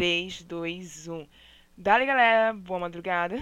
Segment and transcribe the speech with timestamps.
[0.00, 1.28] 3, 2, 1.
[1.76, 2.54] Dale, galera.
[2.54, 3.36] Boa madrugada.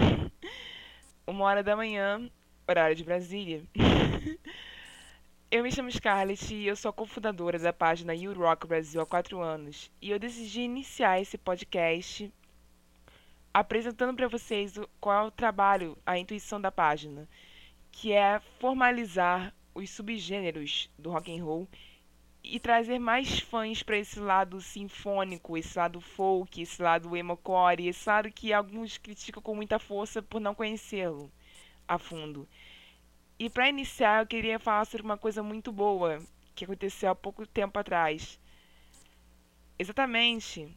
[1.25, 2.29] Uma hora da manhã,
[2.67, 3.63] horário de Brasília.
[5.53, 9.07] Eu me chamo Scarlett e eu sou a cofundadora da página You Rock Brasil há
[9.07, 9.89] quatro anos.
[10.03, 12.31] E eu decidi iniciar esse podcast
[13.55, 17.29] apresentando para vocês qual é o trabalho, a intuição da página,
[17.93, 21.69] que é formalizar os subgêneros do rock and roll
[22.51, 28.09] e trazer mais fãs para esse lado sinfônico, esse lado folk, esse lado emocore, esse
[28.09, 31.31] lado que alguns criticam com muita força por não conhecê-lo
[31.87, 32.49] a fundo.
[33.39, 36.21] E para iniciar, eu queria falar sobre uma coisa muito boa
[36.55, 38.41] que aconteceu há pouco tempo atrás.
[39.79, 40.75] Exatamente.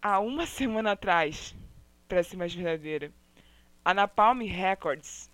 [0.00, 1.56] Há uma semana atrás,
[2.06, 3.12] para ser mais verdadeira,
[3.84, 5.27] a Napalm Records,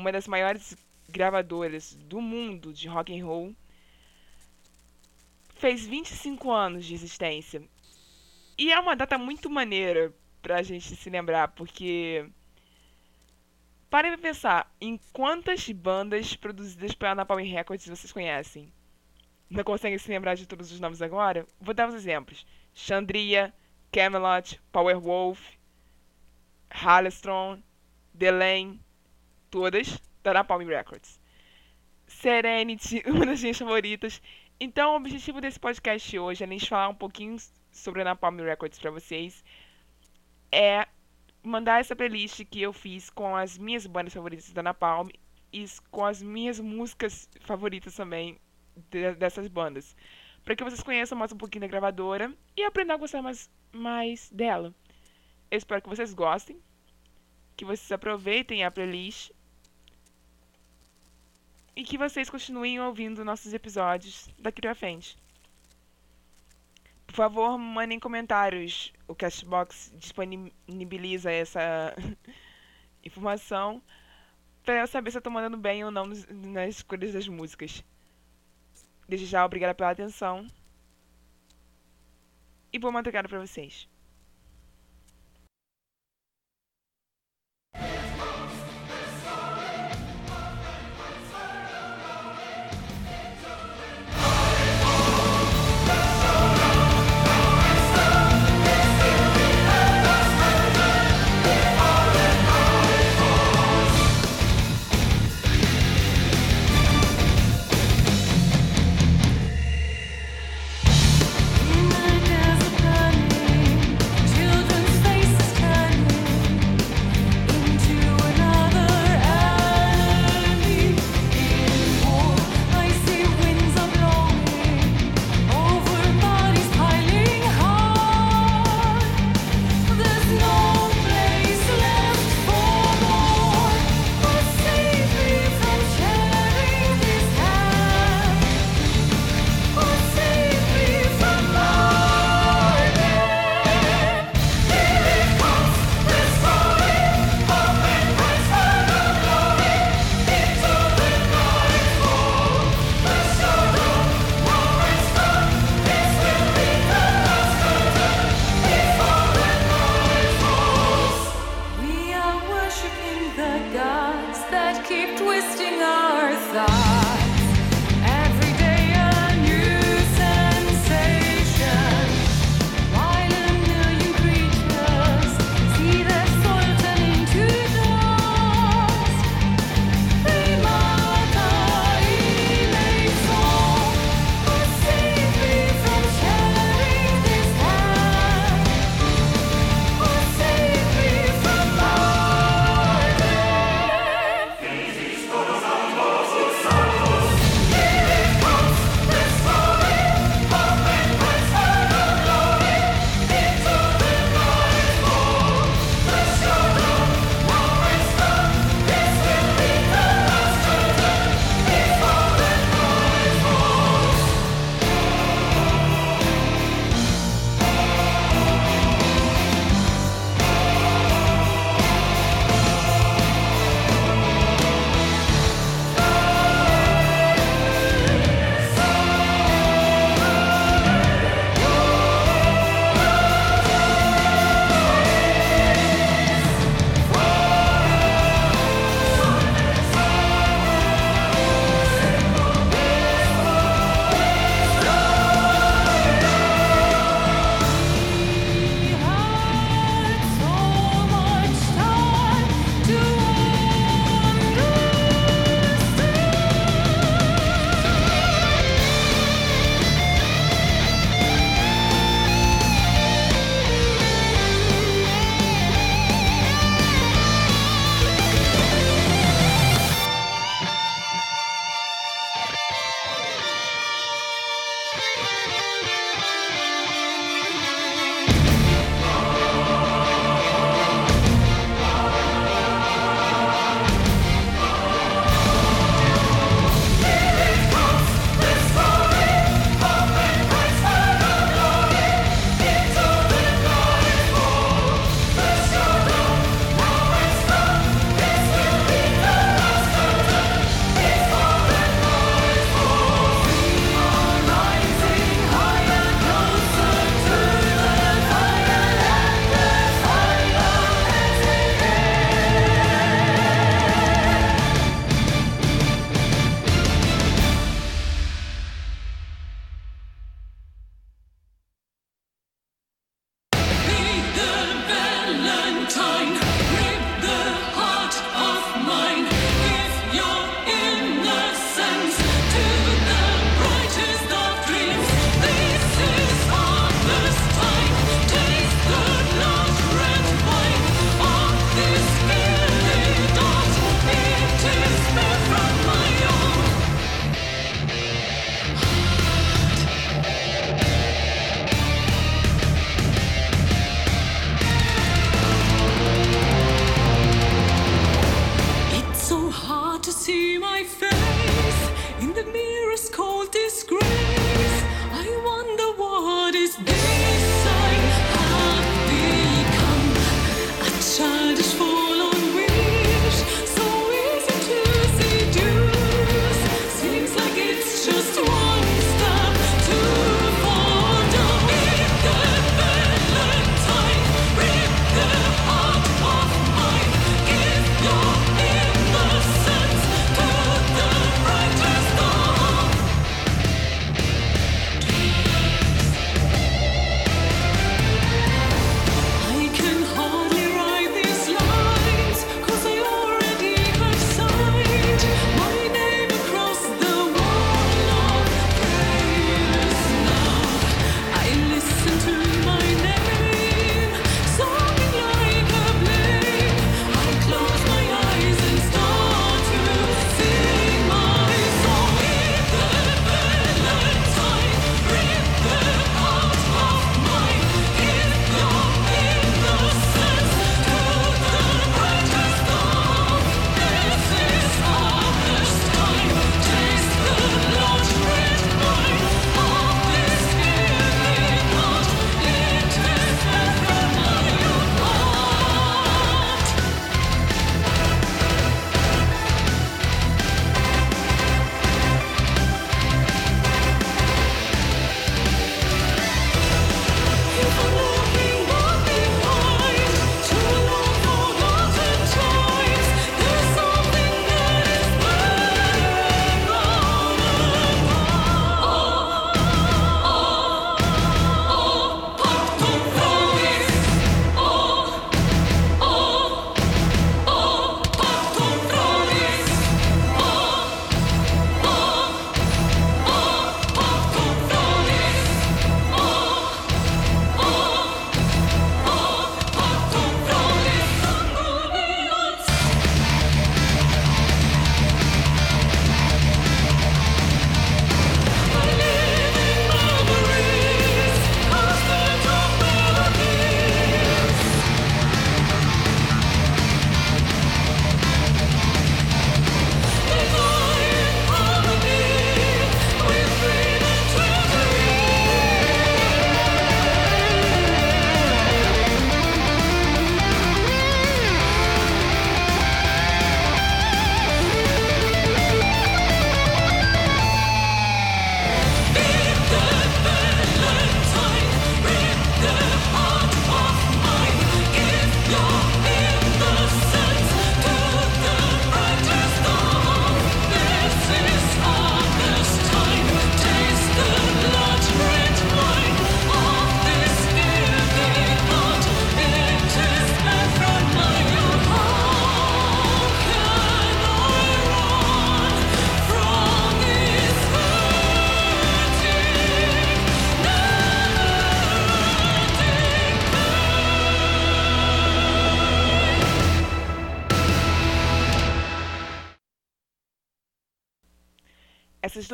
[0.00, 0.76] uma das maiores
[1.08, 3.54] gravadoras do mundo de rock and roll,
[5.54, 7.62] fez 25 anos de existência.
[8.56, 10.12] E é uma data muito maneira
[10.42, 12.26] pra gente se lembrar, porque.
[13.90, 18.72] Parem pra pensar em quantas bandas produzidas pela Napalm Records vocês conhecem.
[19.48, 21.44] Não conseguem se lembrar de todos os nomes agora?
[21.60, 23.52] Vou dar uns exemplos: Chandria,
[23.90, 25.40] Camelot, Powerwolf,
[26.70, 27.60] Halestron,
[28.14, 28.80] Delane,
[29.50, 31.20] todas da Napalm Records.
[32.06, 34.22] Serenity, uma das minhas favoritas.
[34.58, 37.36] Então, o objetivo desse podcast hoje, além de falar um pouquinho
[37.70, 39.44] sobre a Napalm Records para vocês,
[40.52, 40.86] é
[41.42, 45.08] mandar essa playlist que eu fiz com as minhas bandas favoritas da Napalm
[45.52, 48.38] e com as minhas músicas favoritas também
[48.90, 49.96] de, dessas bandas.
[50.44, 54.30] Para que vocês conheçam mais um pouquinho da gravadora e aprendam a gostar mais, mais
[54.30, 54.74] dela.
[55.50, 56.60] Eu espero que vocês gostem,
[57.56, 59.30] que vocês aproveitem a playlist
[61.80, 65.16] e que vocês continuem ouvindo nossos episódios daqui pra.
[67.06, 68.92] Por favor, mandem comentários.
[69.08, 71.96] O Cashbox disponibiliza essa
[73.02, 73.82] informação
[74.62, 77.82] para eu saber se eu tô mandando bem ou não nas escolhas das músicas.
[79.08, 80.46] Desde já, obrigada pela atenção.
[82.70, 83.88] E boa madrugada para vocês.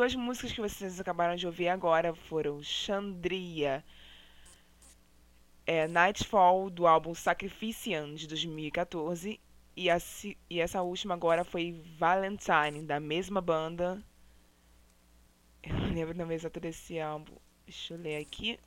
[0.06, 3.84] Duas músicas que vocês acabaram de ouvir agora foram Chandria,
[5.66, 9.40] é, Nightfall, do álbum Sacrifician, de 2014,
[9.76, 9.98] e, a,
[10.48, 14.00] e essa última agora foi Valentine, da mesma banda.
[15.60, 17.34] Eu não lembro o nome exato desse álbum.
[17.66, 18.60] Deixa eu ler aqui.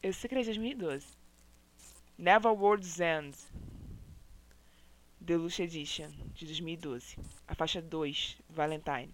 [0.00, 1.08] Eu sei que é de 2012.
[2.16, 3.36] Never World's End.
[5.24, 7.16] Deluxe Edition, de 2012.
[7.48, 9.10] A faixa 2, Valentine.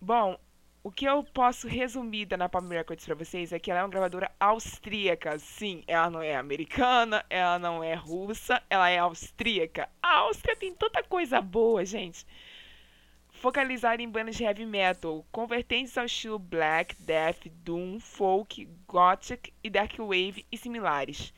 [0.00, 0.38] Bom,
[0.82, 3.88] o que eu posso resumir da Napalm Records para vocês é que ela é uma
[3.88, 5.38] gravadora austríaca.
[5.38, 9.88] Sim, ela não é americana, ela não é russa, ela é austríaca.
[10.02, 12.26] A Áustria tem tanta coisa boa, gente
[13.44, 19.68] focalizada em bandas de heavy metal, convertentes ao estilo black, death, doom, folk, gothic e
[19.68, 21.34] dark wave e similares.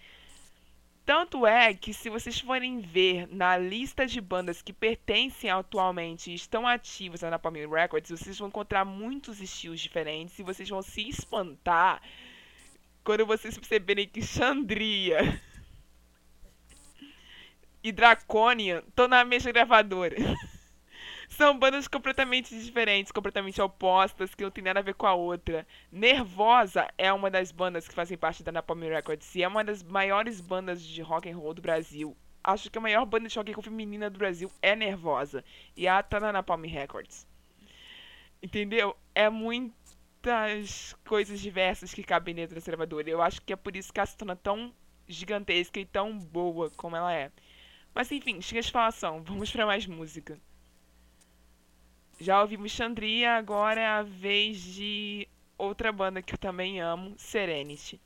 [1.07, 6.35] Tanto é que se vocês forem ver na lista de bandas que pertencem atualmente e
[6.35, 11.09] estão ativas na Napalm Records, vocês vão encontrar muitos estilos diferentes e vocês vão se
[11.09, 12.03] espantar
[13.05, 15.41] quando vocês perceberem que Chandria
[17.85, 20.17] e Draconian estão na mesma gravadora.
[21.37, 25.67] São bandas completamente diferentes, completamente opostas, que não tem nada a ver com a outra.
[25.93, 29.83] Nervosa é uma das bandas que fazem parte da Napalm Records e é uma das
[29.83, 32.17] maiores bandas de rock and roll do Brasil.
[32.43, 35.45] Acho que a maior banda de rock and roll feminina do Brasil é Nervosa
[35.77, 37.29] e ela tá na Napalm Records.
[38.43, 38.97] Entendeu?
[39.15, 43.11] É muitas coisas diversas que cabem dentro dessa gravadora.
[43.11, 44.73] Eu acho que é por isso que ela se torna tão
[45.07, 47.31] gigantesca e tão boa como ela é.
[47.95, 50.41] Mas enfim, chega de falação, vamos para mais música.
[52.19, 58.01] Já ouvimos Chandria, agora é a vez de outra banda que eu também amo, Serenity.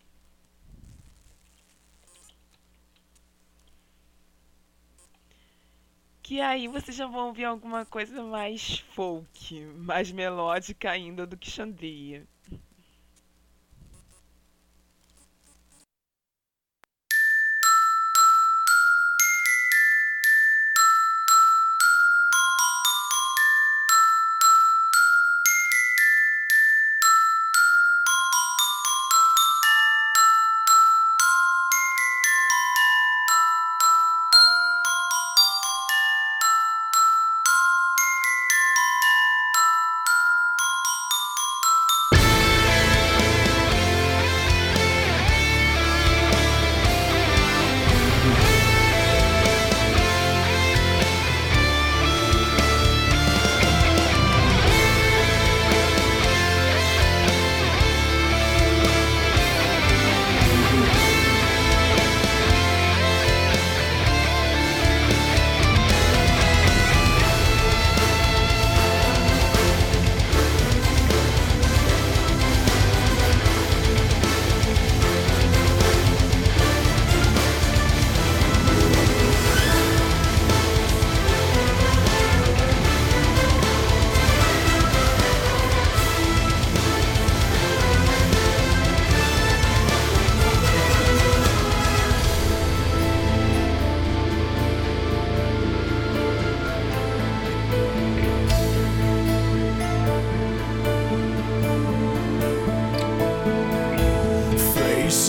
[6.23, 11.51] Que aí vocês já vão ouvir alguma coisa mais folk, mais melódica ainda do que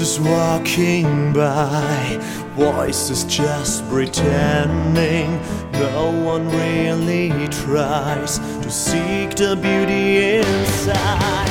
[0.01, 0.19] Chandria.
[0.19, 2.17] walking by,
[2.55, 5.39] voices just pretending.
[5.73, 11.50] No one really tries to seek the beauty inside.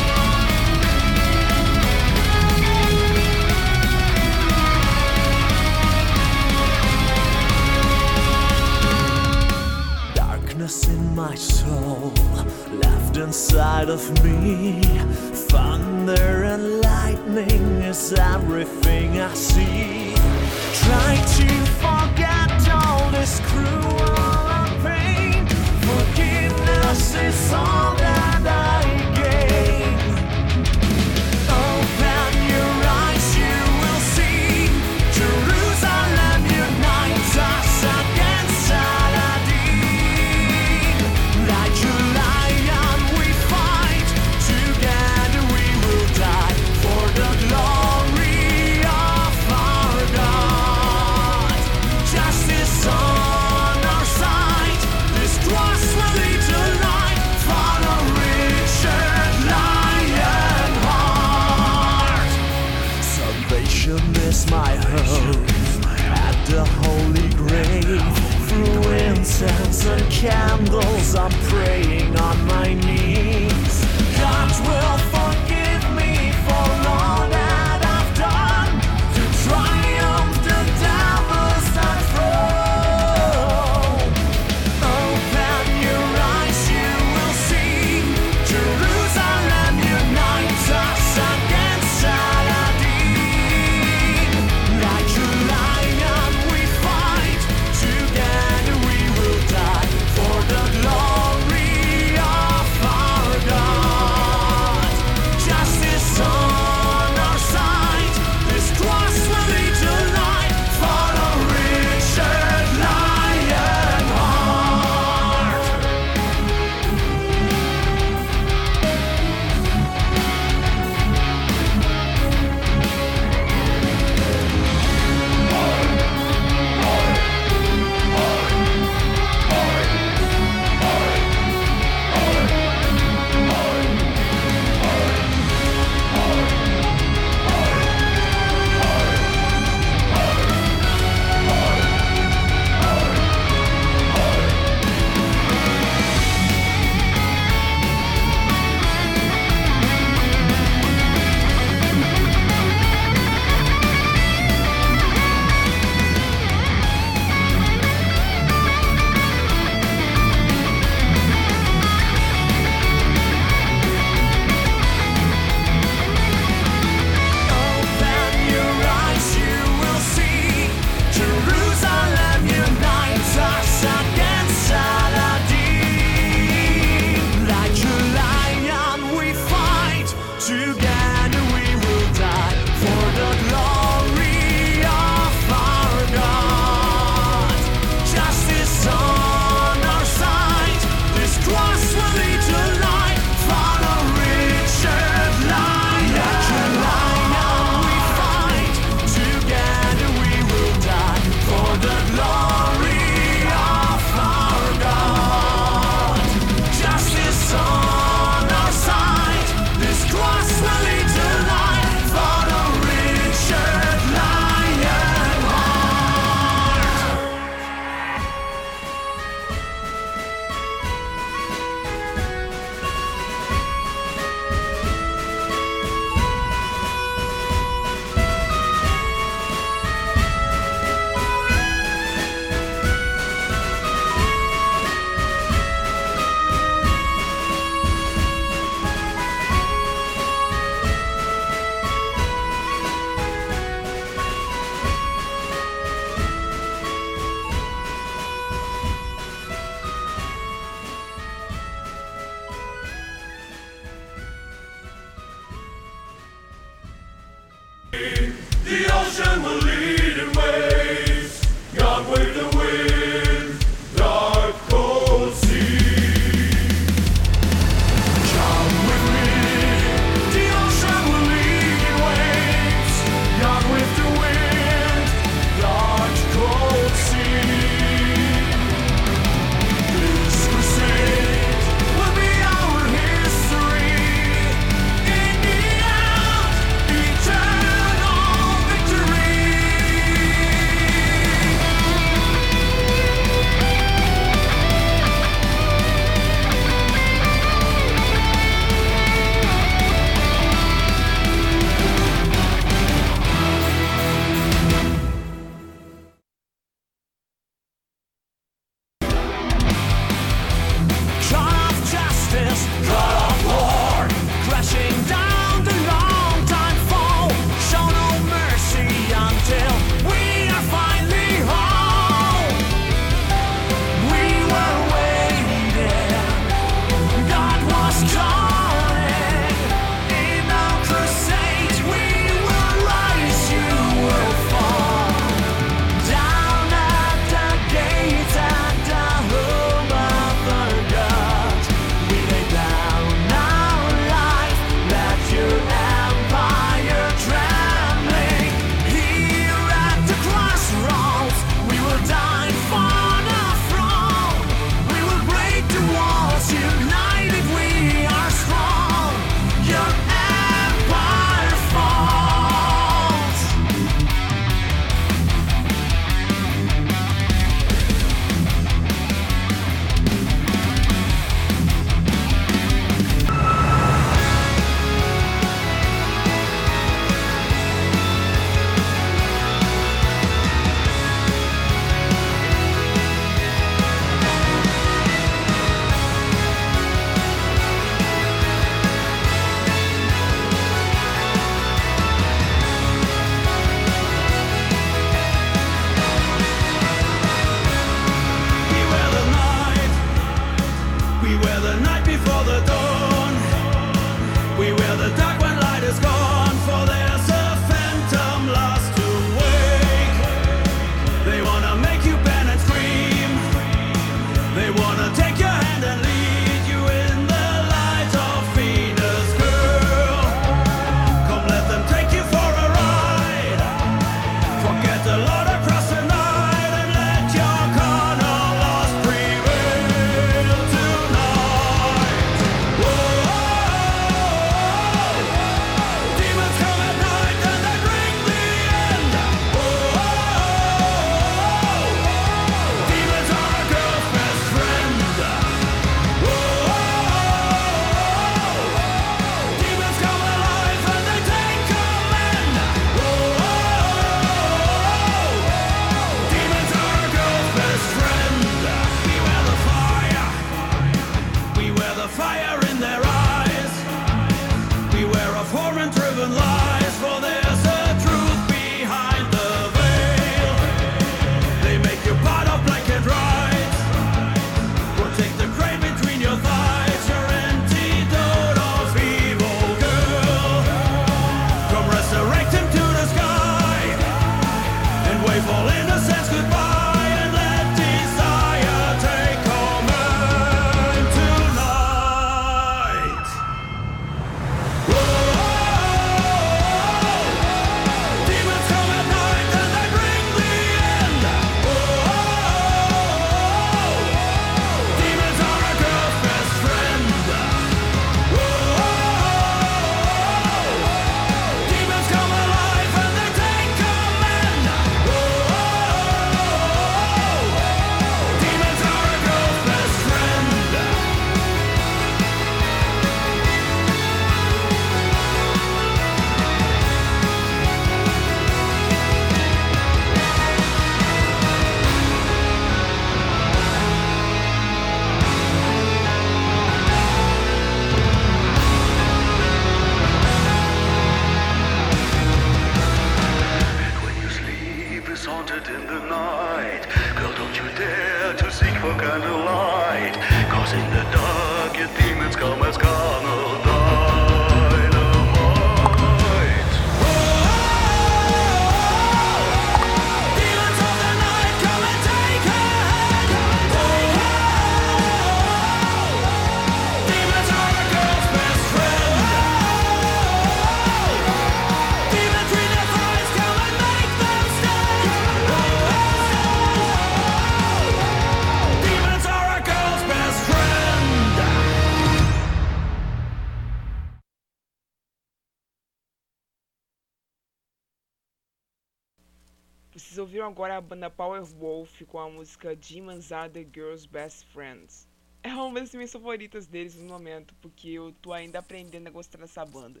[590.46, 595.08] Ouviram agora a banda Powerwolf com a música Demons Are the Girls' Best Friends.
[595.42, 599.38] É uma das minhas favoritas deles no momento, porque eu tô ainda aprendendo a gostar
[599.38, 600.00] dessa banda.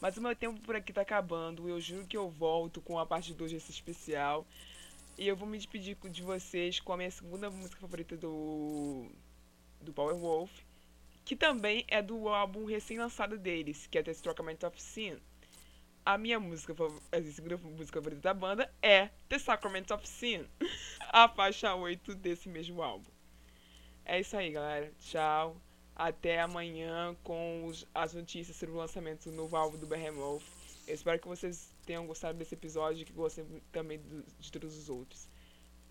[0.00, 3.06] Mas o meu tempo por aqui tá acabando, eu juro que eu volto com a
[3.06, 4.46] parte 2 desse especial.
[5.18, 9.10] E eu vou me despedir de vocês com a minha segunda música favorita do,
[9.80, 10.52] do Powerwolf,
[11.24, 15.18] que também é do álbum recém-lançado deles, que é The Sacrament of Sin.
[16.12, 16.74] A minha música,
[17.12, 20.44] a segunda música favorita da banda é The Sacrament of Sin,
[21.08, 23.08] a faixa 8 desse mesmo álbum.
[24.04, 24.92] É isso aí, galera.
[24.98, 25.56] Tchau.
[25.94, 30.42] Até amanhã com os- as notícias sobre o lançamento do novo álbum do Behemoth.
[30.88, 34.76] Eu espero que vocês tenham gostado desse episódio e que gostem também do- de todos
[34.76, 35.28] os outros.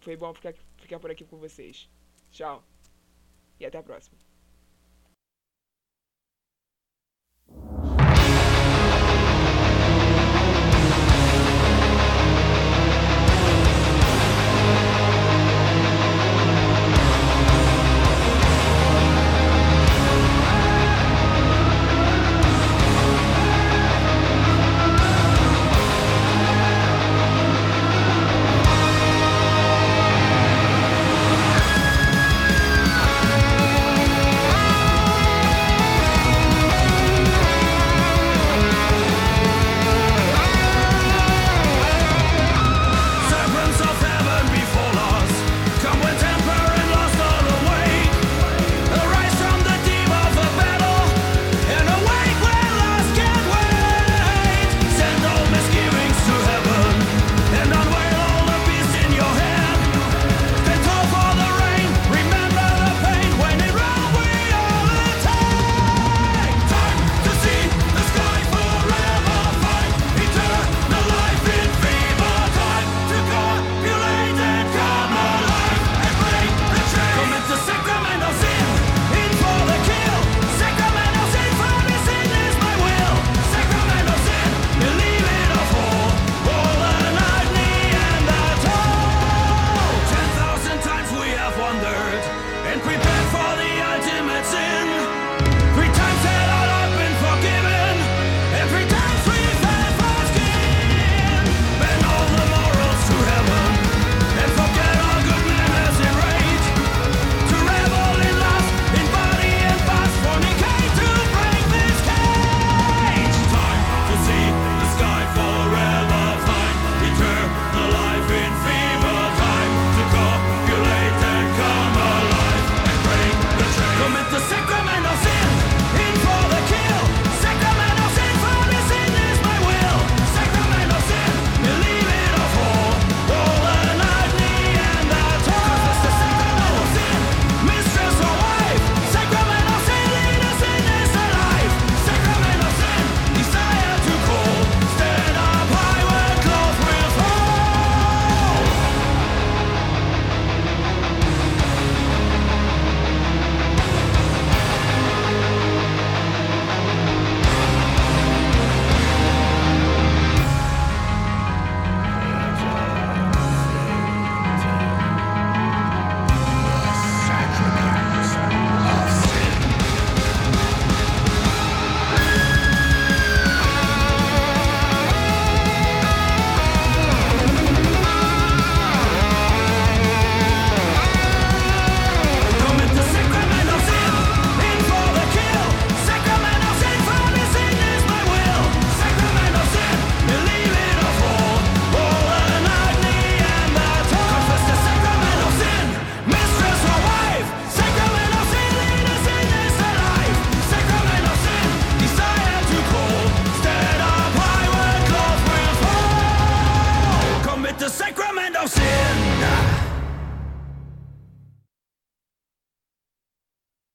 [0.01, 1.87] Foi bom ficar, ficar por aqui com vocês.
[2.29, 2.61] Tchau.
[3.57, 4.17] E até a próxima.